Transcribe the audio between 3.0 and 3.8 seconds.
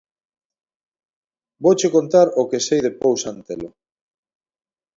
Pousa Antelo".